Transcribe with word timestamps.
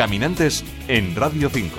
Caminantes 0.00 0.64
en 0.88 1.14
Radio 1.14 1.50
5. 1.50 1.78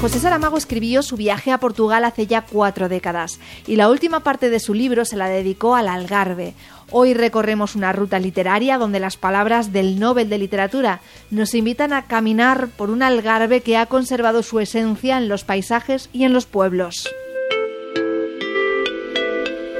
José 0.00 0.18
Saramago 0.18 0.58
escribió 0.58 1.04
su 1.04 1.16
viaje 1.16 1.52
a 1.52 1.60
Portugal 1.60 2.04
hace 2.04 2.26
ya 2.26 2.42
cuatro 2.42 2.88
décadas 2.88 3.38
y 3.68 3.76
la 3.76 3.88
última 3.88 4.24
parte 4.24 4.50
de 4.50 4.58
su 4.58 4.74
libro 4.74 5.04
se 5.04 5.14
la 5.14 5.28
dedicó 5.28 5.76
al 5.76 5.86
Algarve. 5.86 6.54
Hoy 6.90 7.14
recorremos 7.14 7.76
una 7.76 7.92
ruta 7.92 8.18
literaria 8.18 8.78
donde 8.78 8.98
las 8.98 9.16
palabras 9.16 9.72
del 9.72 10.00
Nobel 10.00 10.28
de 10.28 10.38
Literatura 10.38 11.00
nos 11.30 11.54
invitan 11.54 11.92
a 11.92 12.06
caminar 12.06 12.70
por 12.70 12.90
un 12.90 13.04
Algarve 13.04 13.60
que 13.60 13.76
ha 13.76 13.86
conservado 13.86 14.42
su 14.42 14.58
esencia 14.58 15.18
en 15.18 15.28
los 15.28 15.44
paisajes 15.44 16.10
y 16.12 16.24
en 16.24 16.32
los 16.32 16.46
pueblos. 16.46 17.08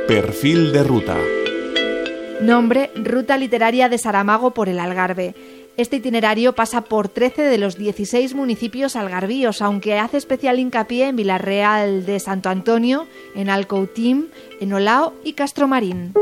Perfil 0.06 0.70
de 0.70 0.84
ruta. 0.84 1.16
Nombre, 2.40 2.90
Ruta 2.94 3.36
Literaria 3.36 3.88
de 3.88 3.98
Saramago 3.98 4.52
por 4.52 4.68
el 4.68 4.78
Algarve. 4.78 5.34
Este 5.76 5.96
itinerario 5.96 6.54
pasa 6.54 6.82
por 6.82 7.08
13 7.08 7.42
de 7.42 7.58
los 7.58 7.76
16 7.76 8.34
municipios 8.34 8.96
algarvíos, 8.96 9.60
aunque 9.60 9.98
hace 9.98 10.16
especial 10.16 10.58
hincapié 10.58 11.08
en 11.08 11.16
Villarreal 11.16 12.06
de 12.06 12.20
Santo 12.20 12.48
Antonio, 12.48 13.06
en 13.34 13.50
Alcoutim, 13.50 14.28
en 14.60 14.72
Olao 14.72 15.14
y 15.24 15.34
Castromarín. 15.34 16.14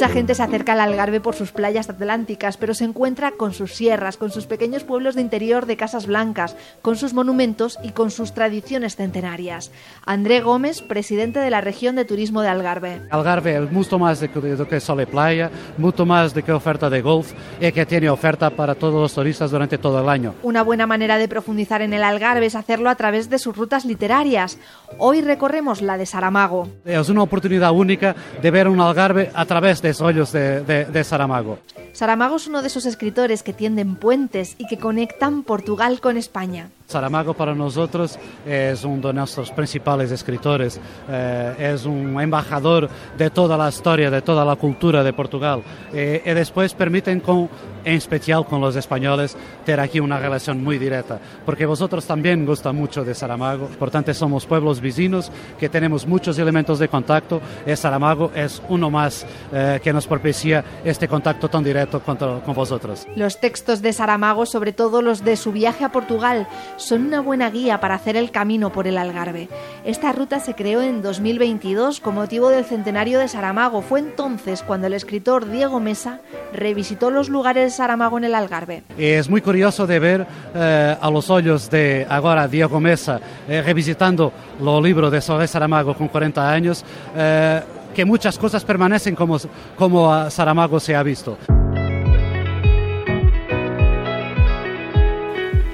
Mucha 0.00 0.14
gente 0.14 0.34
se 0.34 0.42
acerca 0.42 0.72
al 0.72 0.80
Algarve 0.80 1.20
por 1.20 1.34
sus 1.34 1.52
playas 1.52 1.90
atlánticas, 1.90 2.56
pero 2.56 2.72
se 2.72 2.84
encuentra 2.84 3.32
con 3.32 3.52
sus 3.52 3.74
sierras, 3.74 4.16
con 4.16 4.30
sus 4.30 4.46
pequeños 4.46 4.82
pueblos 4.82 5.14
de 5.14 5.20
interior 5.20 5.66
de 5.66 5.76
casas 5.76 6.06
blancas, 6.06 6.56
con 6.80 6.96
sus 6.96 7.12
monumentos 7.12 7.78
y 7.82 7.90
con 7.90 8.10
sus 8.10 8.32
tradiciones 8.32 8.96
centenarias. 8.96 9.70
André 10.06 10.40
Gómez, 10.40 10.80
presidente 10.80 11.38
de 11.38 11.50
la 11.50 11.60
región 11.60 11.96
de 11.96 12.06
turismo 12.06 12.40
de 12.40 12.48
Algarve. 12.48 13.02
Algarve 13.10 13.62
es 13.62 13.70
mucho 13.70 13.98
más 13.98 14.20
de 14.20 14.30
que, 14.30 14.40
de 14.40 14.66
que 14.66 14.80
solo 14.80 15.06
playa, 15.06 15.50
mucho 15.76 16.06
más 16.06 16.32
de 16.32 16.44
que 16.44 16.52
oferta 16.52 16.88
de 16.88 17.02
golf 17.02 17.34
y 17.60 17.70
que 17.70 17.84
tiene 17.84 18.08
oferta 18.08 18.48
para 18.48 18.74
todos 18.74 18.94
los 18.94 19.12
turistas 19.12 19.50
durante 19.50 19.76
todo 19.76 20.00
el 20.00 20.08
año. 20.08 20.34
Una 20.42 20.62
buena 20.62 20.86
manera 20.86 21.18
de 21.18 21.28
profundizar 21.28 21.82
en 21.82 21.92
el 21.92 22.04
Algarve 22.04 22.46
es 22.46 22.54
hacerlo 22.54 22.88
a 22.88 22.94
través 22.94 23.28
de 23.28 23.38
sus 23.38 23.54
rutas 23.54 23.84
literarias. 23.84 24.56
Hoy 24.96 25.20
recorremos 25.20 25.82
la 25.82 25.98
de 25.98 26.06
Saramago. 26.06 26.68
Es 26.86 27.10
una 27.10 27.22
oportunidad 27.22 27.72
única 27.72 28.16
de 28.40 28.50
ver 28.50 28.66
un 28.66 28.80
Algarve 28.80 29.30
a 29.34 29.44
través 29.44 29.82
de 29.82 29.89
de, 30.32 30.86
de 30.86 31.04
Saramago. 31.04 31.58
Saramago 31.92 32.36
es 32.36 32.46
uno 32.46 32.62
de 32.62 32.68
esos 32.68 32.86
escritores 32.86 33.42
que 33.42 33.52
tienden 33.52 33.96
puentes 33.96 34.54
y 34.58 34.66
que 34.66 34.78
conectan 34.78 35.42
Portugal 35.42 36.00
con 36.00 36.16
España. 36.16 36.70
Saramago 36.90 37.34
para 37.34 37.54
nosotros 37.54 38.18
es 38.44 38.84
uno 38.84 39.08
de 39.08 39.14
nuestros 39.14 39.50
principales 39.52 40.10
escritores, 40.10 40.80
eh, 41.08 41.54
es 41.72 41.86
un 41.86 42.20
embajador 42.20 42.88
de 43.16 43.30
toda 43.30 43.56
la 43.56 43.68
historia, 43.68 44.10
de 44.10 44.22
toda 44.22 44.44
la 44.44 44.56
cultura 44.56 45.04
de 45.04 45.12
Portugal. 45.12 45.62
Eh, 45.92 46.22
y 46.26 46.30
después 46.30 46.74
permiten, 46.74 47.20
con, 47.20 47.48
en 47.84 47.94
especial 47.94 48.44
con 48.44 48.60
los 48.60 48.74
españoles, 48.74 49.36
tener 49.64 49.80
aquí 49.80 50.00
una 50.00 50.18
relación 50.18 50.62
muy 50.62 50.78
directa, 50.78 51.20
porque 51.46 51.64
vosotros 51.64 52.04
también 52.04 52.44
gustan 52.44 52.74
mucho 52.74 53.04
de 53.04 53.14
Saramago, 53.14 53.66
por 53.78 53.90
tanto 53.90 54.12
somos 54.12 54.44
pueblos 54.44 54.80
vecinos 54.80 55.30
que 55.58 55.68
tenemos 55.68 56.06
muchos 56.06 56.38
elementos 56.38 56.78
de 56.80 56.88
contacto 56.88 57.40
y 57.66 57.76
Saramago 57.76 58.32
es 58.34 58.60
uno 58.68 58.90
más 58.90 59.24
eh, 59.52 59.78
que 59.82 59.92
nos 59.92 60.06
propicia 60.06 60.64
este 60.84 61.06
contacto 61.06 61.48
tan 61.48 61.62
directo 61.62 62.00
con, 62.00 62.16
con 62.16 62.54
vosotros. 62.54 63.06
Los 63.14 63.38
textos 63.38 63.80
de 63.82 63.92
Saramago, 63.92 64.46
sobre 64.46 64.72
todo 64.72 65.02
los 65.02 65.22
de 65.24 65.36
su 65.36 65.52
viaje 65.52 65.84
a 65.84 65.92
Portugal, 65.92 66.48
son 66.80 67.06
una 67.06 67.20
buena 67.20 67.50
guía 67.50 67.78
para 67.78 67.94
hacer 67.94 68.16
el 68.16 68.30
camino 68.30 68.72
por 68.72 68.86
el 68.86 68.98
Algarve. 68.98 69.48
Esta 69.84 70.12
ruta 70.12 70.40
se 70.40 70.54
creó 70.54 70.82
en 70.82 71.02
2022 71.02 72.00
con 72.00 72.14
motivo 72.14 72.48
del 72.48 72.64
centenario 72.64 73.18
de 73.18 73.28
Saramago. 73.28 73.82
Fue 73.82 74.00
entonces 74.00 74.62
cuando 74.62 74.86
el 74.86 74.94
escritor 74.94 75.48
Diego 75.48 75.78
Mesa 75.78 76.20
revisitó 76.52 77.10
los 77.10 77.28
lugares 77.28 77.64
de 77.64 77.70
Saramago 77.70 78.18
en 78.18 78.24
el 78.24 78.34
Algarve. 78.34 78.82
Es 78.98 79.28
muy 79.28 79.40
curioso 79.40 79.86
de 79.86 79.98
ver 79.98 80.26
eh, 80.54 80.96
a 81.00 81.10
los 81.10 81.28
ojos 81.30 81.70
de 81.70 82.06
ahora 82.08 82.48
Diego 82.48 82.80
Mesa 82.80 83.20
eh, 83.48 83.62
revisitando 83.62 84.32
los 84.60 84.82
libros 84.82 85.12
de 85.12 85.20
Soledad 85.20 85.46
Saramago 85.46 85.94
con 85.94 86.08
40 86.08 86.50
años. 86.50 86.84
Eh, 87.14 87.60
que 87.94 88.04
muchas 88.04 88.38
cosas 88.38 88.64
permanecen 88.64 89.16
como, 89.16 89.36
como 89.76 90.30
Saramago 90.30 90.78
se 90.78 90.94
ha 90.94 91.02
visto. 91.02 91.36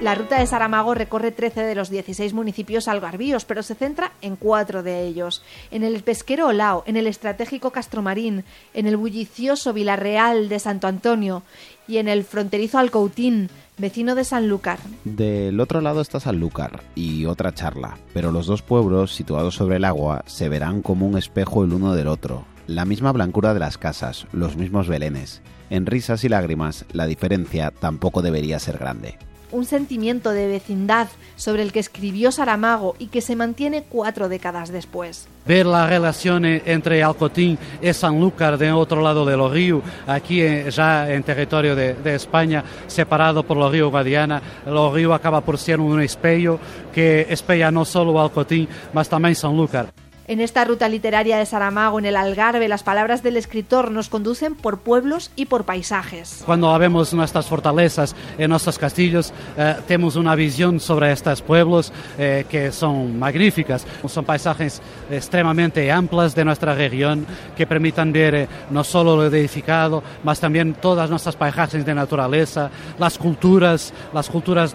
La 0.06 0.14
ruta 0.14 0.38
de 0.38 0.46
Saramago 0.46 0.94
recorre 0.94 1.32
13 1.32 1.62
de 1.62 1.74
los 1.74 1.90
16 1.90 2.32
municipios 2.32 2.86
algarvíos, 2.86 3.44
pero 3.44 3.64
se 3.64 3.74
centra 3.74 4.12
en 4.22 4.36
cuatro 4.36 4.84
de 4.84 5.04
ellos. 5.04 5.42
En 5.72 5.82
el 5.82 6.00
pesquero 6.04 6.46
Olao, 6.46 6.84
en 6.86 6.96
el 6.96 7.08
estratégico 7.08 7.72
Castromarín, 7.72 8.44
en 8.72 8.86
el 8.86 8.96
bullicioso 8.96 9.72
Villarreal 9.72 10.48
de 10.48 10.60
Santo 10.60 10.86
Antonio 10.86 11.42
y 11.88 11.96
en 11.96 12.06
el 12.06 12.22
fronterizo 12.22 12.78
Alcoutín, 12.78 13.50
vecino 13.78 14.14
de 14.14 14.22
Sanlúcar. 14.22 14.78
Del 15.02 15.58
otro 15.58 15.80
lado 15.80 16.00
está 16.02 16.20
Sanlúcar 16.20 16.84
y 16.94 17.24
otra 17.24 17.52
charla, 17.52 17.98
pero 18.14 18.30
los 18.30 18.46
dos 18.46 18.62
pueblos, 18.62 19.12
situados 19.12 19.56
sobre 19.56 19.74
el 19.74 19.84
agua, 19.84 20.22
se 20.26 20.48
verán 20.48 20.82
como 20.82 21.08
un 21.08 21.18
espejo 21.18 21.64
el 21.64 21.72
uno 21.72 21.96
del 21.96 22.06
otro. 22.06 22.44
La 22.68 22.84
misma 22.84 23.10
blancura 23.10 23.54
de 23.54 23.60
las 23.60 23.76
casas, 23.76 24.28
los 24.30 24.56
mismos 24.56 24.86
belenes. 24.86 25.42
En 25.68 25.84
risas 25.84 26.22
y 26.22 26.28
lágrimas, 26.28 26.84
la 26.92 27.06
diferencia 27.06 27.72
tampoco 27.72 28.22
debería 28.22 28.60
ser 28.60 28.78
grande 28.78 29.18
un 29.52 29.64
sentimiento 29.64 30.30
de 30.30 30.48
vecindad 30.48 31.08
sobre 31.36 31.62
el 31.62 31.72
que 31.72 31.80
escribió 31.80 32.32
Saramago 32.32 32.96
y 32.98 33.06
que 33.06 33.20
se 33.20 33.36
mantiene 33.36 33.84
cuatro 33.88 34.28
décadas 34.28 34.70
después. 34.70 35.28
Ver 35.46 35.66
la 35.66 35.86
relación 35.86 36.44
entre 36.44 37.02
Alcotín 37.02 37.58
y 37.80 37.92
Sanlúcar 37.92 38.58
de 38.58 38.72
otro 38.72 39.00
lado 39.00 39.24
del 39.24 39.48
río, 39.50 39.80
aquí 40.06 40.42
ya 40.70 41.12
en 41.12 41.22
territorio 41.22 41.76
de, 41.76 41.94
de, 41.94 42.14
España, 42.16 42.64
separado 42.86 43.44
por 43.44 43.56
el 43.58 43.70
río 43.70 43.90
Guadiana, 43.90 44.42
el 44.66 44.92
río 44.92 45.14
acaba 45.14 45.40
por 45.40 45.58
ser 45.58 45.78
un 45.78 46.00
espejo 46.00 46.58
que 46.92 47.26
espella 47.30 47.70
no 47.70 47.84
solo 47.84 48.20
Alcotín, 48.20 48.68
mas 48.92 49.08
también 49.08 49.34
Sanlúcar. 49.34 49.92
En 50.28 50.40
esta 50.40 50.64
ruta 50.64 50.88
literaria 50.88 51.38
de 51.38 51.46
Saramago 51.46 52.00
en 52.00 52.04
el 52.04 52.16
Algarve, 52.16 52.66
las 52.66 52.82
palabras 52.82 53.22
del 53.22 53.36
escritor 53.36 53.92
nos 53.92 54.08
conducen 54.08 54.56
por 54.56 54.80
pueblos 54.80 55.30
y 55.36 55.46
por 55.46 55.62
paisajes. 55.62 56.42
Cuando 56.44 56.76
vemos 56.80 57.14
nuestras 57.14 57.46
fortalezas 57.46 58.16
en 58.36 58.50
nuestros 58.50 58.76
castillos, 58.76 59.32
eh, 59.56 59.76
tenemos 59.86 60.16
una 60.16 60.34
visión 60.34 60.80
sobre 60.80 61.12
estos 61.12 61.42
pueblos 61.42 61.92
eh, 62.18 62.44
que 62.50 62.72
son 62.72 63.16
magníficas. 63.16 63.86
Son 64.08 64.24
paisajes 64.24 64.82
extremadamente 65.08 65.92
amplios 65.92 66.34
de 66.34 66.44
nuestra 66.44 66.74
región 66.74 67.24
que 67.56 67.64
permitan 67.64 68.12
ver 68.12 68.34
eh, 68.34 68.48
no 68.70 68.82
solo 68.82 69.14
lo 69.14 69.26
edificado, 69.26 70.02
mas 70.24 70.40
también 70.40 70.74
todas 70.74 71.08
nuestras 71.08 71.36
paisajes 71.36 71.86
de 71.86 71.94
naturaleza, 71.94 72.68
las 72.98 73.16
culturas, 73.16 73.92
las 74.12 74.28
culturas 74.28 74.74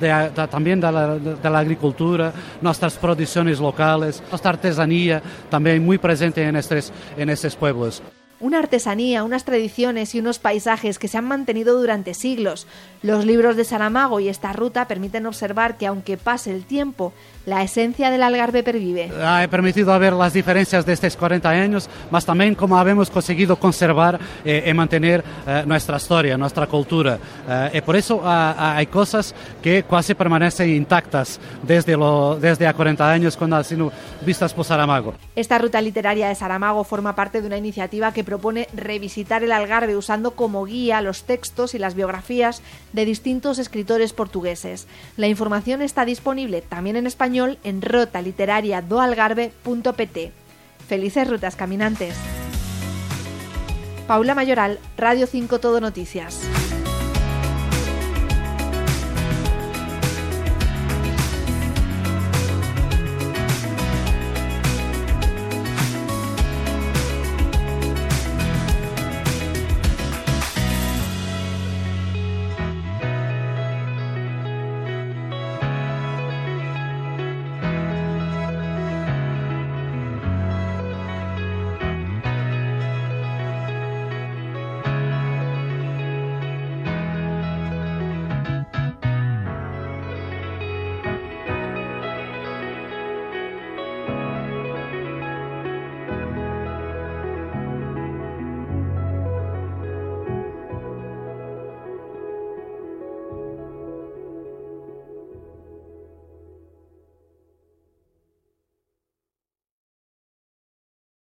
también 0.49 0.79
de 0.79 0.91
la 1.49 1.59
agricultura, 1.59 2.31
nuestras 2.61 2.93
producciones 2.93 3.59
locales, 3.59 4.23
nuestra 4.31 4.51
artesanía 4.51 5.21
también 5.49 5.83
muy 5.83 5.97
presente 5.97 6.43
en 6.43 6.55
estos, 6.55 6.91
en 7.17 7.29
estos 7.29 7.55
pueblos. 7.55 8.01
Una 8.41 8.57
artesanía, 8.57 9.23
unas 9.23 9.45
tradiciones 9.45 10.15
y 10.15 10.19
unos 10.19 10.39
paisajes 10.39 10.97
que 10.97 11.07
se 11.07 11.17
han 11.17 11.25
mantenido 11.25 11.79
durante 11.79 12.15
siglos. 12.15 12.65
Los 13.03 13.23
libros 13.23 13.55
de 13.55 13.63
Saramago 13.63 14.19
y 14.19 14.29
esta 14.29 14.51
ruta 14.51 14.87
permiten 14.87 15.27
observar 15.27 15.77
que 15.77 15.85
aunque 15.85 16.17
pase 16.17 16.51
el 16.51 16.65
tiempo, 16.65 17.13
la 17.45 17.63
esencia 17.63 18.11
del 18.11 18.23
Algarve 18.23 18.63
pervive. 18.63 19.11
Ha 19.23 19.47
permitido 19.47 19.97
ver 19.97 20.13
las 20.13 20.33
diferencias 20.33 20.85
de 20.85 20.93
estos 20.93 21.15
40 21.15 21.49
años, 21.49 21.89
mas 22.09 22.25
también 22.25 22.55
cómo 22.55 22.79
hemos 22.81 23.09
conseguido 23.09 23.55
conservar 23.55 24.19
eh, 24.43 24.63
y 24.67 24.73
mantener 24.73 25.23
eh, 25.47 25.63
nuestra 25.65 25.97
historia, 25.97 26.37
nuestra 26.37 26.67
cultura. 26.67 27.17
Eh, 27.47 27.71
y 27.75 27.81
por 27.81 27.95
eso 27.95 28.21
hay 28.25 28.87
cosas 28.87 29.33
que 29.61 29.83
casi 29.83 30.13
permanecen 30.13 30.69
intactas 30.69 31.39
desde, 31.63 31.95
lo, 31.97 32.37
desde 32.39 32.67
a 32.67 32.73
40 32.73 33.11
años 33.11 33.37
cuando 33.37 33.55
han 33.55 33.63
sido 33.63 33.91
vistas 34.25 34.53
por 34.53 34.65
Saramago. 34.65 35.13
Esta 35.35 35.57
ruta 35.57 35.81
literaria 35.81 36.27
de 36.27 36.35
Saramago 36.35 36.83
forma 36.83 37.15
parte 37.15 37.41
de 37.41 37.47
una 37.47 37.57
iniciativa 37.57 38.11
que 38.13 38.23
propone 38.31 38.69
revisitar 38.73 39.43
el 39.43 39.51
Algarve 39.51 39.97
usando 39.97 40.37
como 40.37 40.63
guía 40.63 41.01
los 41.01 41.25
textos 41.25 41.75
y 41.75 41.79
las 41.79 41.95
biografías 41.95 42.61
de 42.93 43.03
distintos 43.03 43.59
escritores 43.59 44.13
portugueses. 44.13 44.87
La 45.17 45.27
información 45.27 45.81
está 45.81 46.05
disponible 46.05 46.61
también 46.61 46.95
en 46.95 47.07
español 47.07 47.59
en 47.65 47.81
rotaliteraria.doalgarve.pt. 47.81 50.31
Felices 50.87 51.27
rutas 51.27 51.57
caminantes. 51.57 52.15
Paula 54.07 54.33
Mayoral, 54.33 54.79
Radio 54.95 55.27
5 55.27 55.59
Todo 55.59 55.81
Noticias. 55.81 56.39